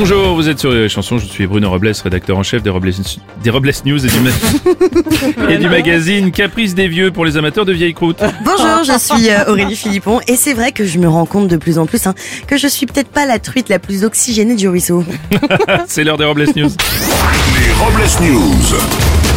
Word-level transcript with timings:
Bonjour, 0.00 0.36
vous 0.36 0.48
êtes 0.48 0.60
sur 0.60 0.70
les 0.70 0.88
chansons, 0.88 1.18
je 1.18 1.26
suis 1.26 1.48
Bruno 1.48 1.68
Robles, 1.70 1.90
rédacteur 2.04 2.38
en 2.38 2.44
chef 2.44 2.62
des 2.62 2.70
Robles, 2.70 2.92
des 3.42 3.50
Robles 3.50 3.72
News 3.84 4.06
et 4.06 4.08
du, 4.08 4.20
ma- 4.20 5.50
et 5.52 5.58
du 5.58 5.68
magazine 5.68 6.30
Caprice 6.30 6.76
des 6.76 6.86
Vieux 6.86 7.10
pour 7.10 7.24
les 7.24 7.36
amateurs 7.36 7.64
de 7.64 7.72
vieilles 7.72 7.94
croûtes. 7.94 8.22
Bonjour, 8.44 8.84
je 8.84 8.96
suis 8.96 9.28
euh, 9.28 9.50
Aurélie 9.50 9.74
Philippon 9.74 10.20
et 10.28 10.36
c'est 10.36 10.54
vrai 10.54 10.70
que 10.70 10.84
je 10.84 10.98
me 11.00 11.08
rends 11.08 11.26
compte 11.26 11.48
de 11.48 11.56
plus 11.56 11.78
en 11.78 11.86
plus 11.86 12.06
hein, 12.06 12.14
que 12.46 12.56
je 12.56 12.68
suis 12.68 12.86
peut-être 12.86 13.08
pas 13.08 13.26
la 13.26 13.40
truite 13.40 13.68
la 13.68 13.80
plus 13.80 14.04
oxygénée 14.04 14.54
du 14.54 14.68
ruisseau. 14.68 15.02
C'est 15.88 16.04
l'heure 16.04 16.16
des 16.16 16.26
Robles 16.26 16.44
News. 16.54 16.70
Les 16.70 17.72
Robles 17.72 18.32
News. 18.32 19.27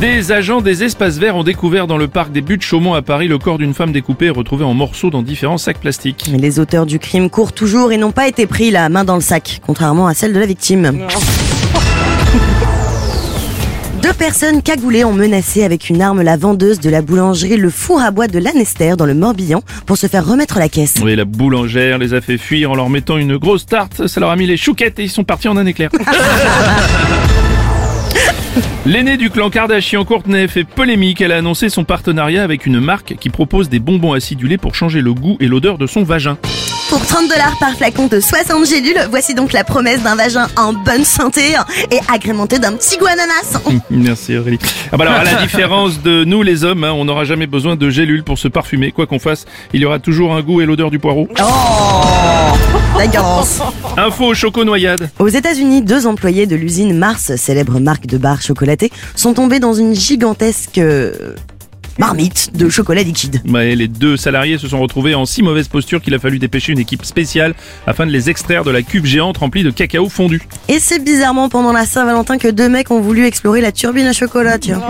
Des 0.00 0.30
agents 0.30 0.60
des 0.60 0.84
espaces 0.84 1.18
verts 1.18 1.34
ont 1.34 1.42
découvert 1.42 1.88
dans 1.88 1.96
le 1.96 2.06
parc 2.06 2.30
des 2.30 2.40
Buttes 2.40 2.62
Chaumont 2.62 2.94
à 2.94 3.02
Paris 3.02 3.26
le 3.26 3.36
corps 3.36 3.58
d'une 3.58 3.74
femme 3.74 3.90
découpée 3.90 4.26
et 4.26 4.30
retrouvée 4.30 4.64
en 4.64 4.72
morceaux 4.72 5.10
dans 5.10 5.22
différents 5.22 5.58
sacs 5.58 5.80
plastiques. 5.80 6.26
Mais 6.30 6.38
les 6.38 6.60
auteurs 6.60 6.86
du 6.86 7.00
crime 7.00 7.28
courent 7.28 7.52
toujours 7.52 7.90
et 7.90 7.96
n'ont 7.96 8.12
pas 8.12 8.28
été 8.28 8.46
pris 8.46 8.70
la 8.70 8.88
main 8.90 9.02
dans 9.02 9.16
le 9.16 9.20
sac, 9.20 9.60
contrairement 9.66 10.06
à 10.06 10.14
celle 10.14 10.32
de 10.32 10.38
la 10.38 10.46
victime. 10.46 11.04
Deux 14.00 14.12
personnes 14.12 14.62
cagoulées 14.62 15.04
ont 15.04 15.12
menacé 15.12 15.64
avec 15.64 15.90
une 15.90 16.00
arme 16.00 16.22
la 16.22 16.36
vendeuse 16.36 16.78
de 16.78 16.90
la 16.90 17.02
boulangerie 17.02 17.56
Le 17.56 17.68
Four 17.68 18.00
à 18.00 18.12
Bois 18.12 18.28
de 18.28 18.38
Lanester 18.38 18.94
dans 18.96 19.06
le 19.06 19.14
Morbihan 19.14 19.62
pour 19.84 19.96
se 19.96 20.06
faire 20.06 20.24
remettre 20.24 20.60
la 20.60 20.68
caisse. 20.68 20.94
Oui, 21.02 21.16
la 21.16 21.24
boulangère 21.24 21.98
les 21.98 22.14
a 22.14 22.20
fait 22.20 22.38
fuir 22.38 22.70
en 22.70 22.76
leur 22.76 22.88
mettant 22.88 23.16
une 23.16 23.36
grosse 23.36 23.66
tarte, 23.66 24.06
ça 24.06 24.20
leur 24.20 24.30
a 24.30 24.36
mis 24.36 24.46
les 24.46 24.56
chouquettes 24.56 25.00
et 25.00 25.02
ils 25.02 25.10
sont 25.10 25.24
partis 25.24 25.48
en 25.48 25.56
un 25.56 25.66
éclair. 25.66 25.90
L'aîné 28.88 29.18
du 29.18 29.28
clan 29.28 29.50
Kardashian 29.50 30.02
Courtenay 30.06 30.48
fait 30.48 30.64
polémique. 30.64 31.20
Elle 31.20 31.32
a 31.32 31.36
annoncé 31.36 31.68
son 31.68 31.84
partenariat 31.84 32.42
avec 32.42 32.64
une 32.64 32.80
marque 32.80 33.16
qui 33.20 33.28
propose 33.28 33.68
des 33.68 33.80
bonbons 33.80 34.14
acidulés 34.14 34.56
pour 34.56 34.74
changer 34.74 35.02
le 35.02 35.12
goût 35.12 35.36
et 35.40 35.46
l'odeur 35.46 35.76
de 35.76 35.86
son 35.86 36.04
vagin. 36.04 36.38
Pour 36.88 37.04
30 37.04 37.28
dollars 37.28 37.54
par 37.60 37.74
flacon 37.74 38.06
de 38.06 38.18
60 38.18 38.66
gélules, 38.66 38.98
voici 39.10 39.34
donc 39.34 39.52
la 39.52 39.62
promesse 39.62 40.02
d'un 40.02 40.16
vagin 40.16 40.46
en 40.56 40.72
bonne 40.72 41.04
santé 41.04 41.52
et 41.90 41.98
agrémenté 42.10 42.58
d'un 42.58 42.72
petit 42.72 42.96
goût 42.96 43.04
ananas. 43.04 43.60
Merci 43.90 44.38
Aurélie. 44.38 44.58
Ah 44.90 44.96
bah 44.96 45.04
alors, 45.04 45.18
à 45.18 45.24
la 45.24 45.34
différence 45.42 46.00
de 46.00 46.24
nous 46.24 46.42
les 46.42 46.64
hommes, 46.64 46.82
hein, 46.82 46.92
on 46.92 47.04
n'aura 47.04 47.24
jamais 47.24 47.46
besoin 47.46 47.76
de 47.76 47.90
gélules 47.90 48.24
pour 48.24 48.38
se 48.38 48.48
parfumer. 48.48 48.90
Quoi 48.90 49.06
qu'on 49.06 49.18
fasse, 49.18 49.44
il 49.74 49.82
y 49.82 49.84
aura 49.84 49.98
toujours 49.98 50.34
un 50.34 50.40
goût 50.40 50.62
et 50.62 50.64
l'odeur 50.64 50.90
du 50.90 50.98
poireau. 50.98 51.28
D'accord. 52.96 53.46
Info 53.98 54.32
choco-noyade. 54.32 55.10
Aux 55.18 55.26
États-Unis, 55.26 55.82
deux 55.82 56.06
employés 56.06 56.46
de 56.46 56.54
l'usine 56.54 56.96
Mars, 56.96 57.34
célèbre 57.34 57.80
marque 57.80 58.06
de 58.06 58.16
barres 58.16 58.40
chocolatées, 58.40 58.92
sont 59.16 59.34
tombés 59.34 59.58
dans 59.58 59.74
une 59.74 59.92
gigantesque 59.92 60.78
euh, 60.78 61.34
marmite 61.98 62.56
de 62.56 62.68
chocolat 62.68 63.02
liquide. 63.02 63.42
Ouais, 63.48 63.74
les 63.74 63.88
deux 63.88 64.16
salariés 64.16 64.56
se 64.56 64.68
sont 64.68 64.78
retrouvés 64.78 65.16
en 65.16 65.26
si 65.26 65.42
mauvaise 65.42 65.66
posture 65.66 66.00
qu'il 66.00 66.14
a 66.14 66.20
fallu 66.20 66.38
dépêcher 66.38 66.70
une 66.70 66.78
équipe 66.78 67.04
spéciale 67.04 67.54
afin 67.88 68.06
de 68.06 68.12
les 68.12 68.30
extraire 68.30 68.62
de 68.62 68.70
la 68.70 68.82
cuve 68.82 69.04
géante 69.04 69.38
remplie 69.38 69.64
de 69.64 69.70
cacao 69.70 70.08
fondu. 70.08 70.42
Et 70.68 70.78
c'est 70.78 71.02
bizarrement 71.02 71.48
pendant 71.48 71.72
la 71.72 71.84
Saint-Valentin 71.84 72.38
que 72.38 72.46
deux 72.46 72.68
mecs 72.68 72.92
ont 72.92 73.00
voulu 73.00 73.26
explorer 73.26 73.60
la 73.60 73.72
turbine 73.72 74.06
à 74.06 74.12
chocolat, 74.12 74.60
tiens. 74.60 74.80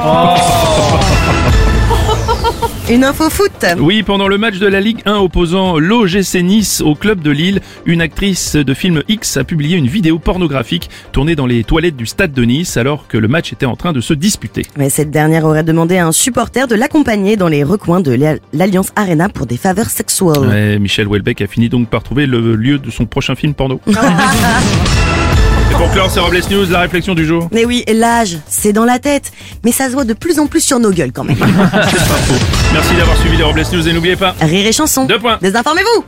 Une 2.90 3.04
info 3.04 3.28
foot. 3.28 3.66
Oui, 3.78 4.02
pendant 4.02 4.28
le 4.28 4.38
match 4.38 4.58
de 4.58 4.66
la 4.66 4.80
Ligue 4.80 5.00
1 5.04 5.16
opposant 5.16 5.78
l'OGC 5.78 6.36
Nice 6.42 6.80
au 6.80 6.94
club 6.94 7.20
de 7.20 7.30
Lille, 7.30 7.60
une 7.84 8.00
actrice 8.00 8.56
de 8.56 8.72
film 8.72 9.02
X 9.08 9.36
a 9.36 9.44
publié 9.44 9.76
une 9.76 9.86
vidéo 9.86 10.18
pornographique 10.18 10.88
tournée 11.12 11.36
dans 11.36 11.44
les 11.44 11.64
toilettes 11.64 11.96
du 11.96 12.06
stade 12.06 12.32
de 12.32 12.44
Nice 12.44 12.78
alors 12.78 13.06
que 13.06 13.18
le 13.18 13.28
match 13.28 13.52
était 13.52 13.66
en 13.66 13.76
train 13.76 13.92
de 13.92 14.00
se 14.00 14.14
disputer. 14.14 14.62
Mais 14.78 14.88
cette 14.88 15.10
dernière 15.10 15.44
aurait 15.44 15.64
demandé 15.64 15.98
à 15.98 16.06
un 16.06 16.12
supporter 16.12 16.66
de 16.66 16.74
l'accompagner 16.76 17.36
dans 17.36 17.48
les 17.48 17.62
recoins 17.62 18.00
de 18.00 18.12
l'A- 18.12 18.38
l'Alliance 18.54 18.90
Arena 18.96 19.28
pour 19.28 19.44
des 19.44 19.58
faveurs 19.58 19.90
sexuelles. 19.90 20.38
Ouais, 20.48 20.78
Michel 20.78 21.08
Houellebecq 21.08 21.42
a 21.42 21.46
fini 21.46 21.68
donc 21.68 21.88
par 21.88 22.02
trouver 22.02 22.24
le 22.24 22.54
lieu 22.54 22.78
de 22.78 22.90
son 22.90 23.04
prochain 23.04 23.34
film 23.34 23.52
porno. 23.52 23.82
Et 25.70 25.74
pour 25.74 25.90
clore 25.92 26.10
ces 26.10 26.20
Robles 26.20 26.40
News, 26.50 26.66
la 26.70 26.80
réflexion 26.80 27.14
du 27.14 27.26
jour. 27.26 27.48
Mais 27.52 27.64
oui, 27.64 27.84
l'âge, 27.92 28.38
c'est 28.48 28.72
dans 28.72 28.84
la 28.84 28.98
tête. 28.98 29.32
Mais 29.64 29.72
ça 29.72 29.86
se 29.86 29.92
voit 29.92 30.04
de 30.04 30.14
plus 30.14 30.38
en 30.38 30.46
plus 30.46 30.60
sur 30.60 30.78
nos 30.80 30.90
gueules 30.90 31.12
quand 31.12 31.24
même. 31.24 31.36
Merci 32.72 32.94
d'avoir 32.96 33.16
suivi 33.18 33.36
les 33.36 33.44
Robles 33.44 33.64
News 33.72 33.88
et 33.88 33.92
n'oubliez 33.92 34.16
pas... 34.16 34.34
Rire 34.40 34.66
et 34.66 34.72
chanson. 34.72 35.04
Deux 35.04 35.18
points. 35.18 35.38
Désinformez-vous. 35.40 36.04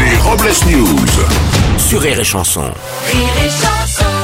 Les 0.00 0.16
Robles 0.18 0.52
News. 0.70 0.96
Sur 1.78 2.00
Rire 2.00 2.20
et 2.20 2.24
Chanson. 2.24 2.62
Rire 2.62 3.28
et 3.44 3.50
chanson 3.50 4.19